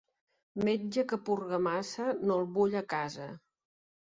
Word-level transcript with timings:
Metge 0.69 1.03
que 1.11 1.19
purga 1.27 1.59
massa, 1.67 2.09
no 2.25 2.39
el 2.41 2.49
vull 2.57 2.79
a 2.83 2.85
casa. 2.97 3.29